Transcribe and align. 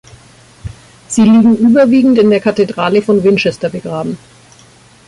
Sie 1.07 1.21
liegen 1.21 1.57
überwiegend 1.57 2.17
in 2.17 2.31
der 2.31 2.39
Kathedrale 2.39 3.03
von 3.03 3.23
Winchester 3.23 3.69
begraben. 3.69 4.17